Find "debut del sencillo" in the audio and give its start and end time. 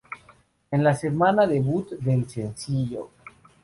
1.45-3.11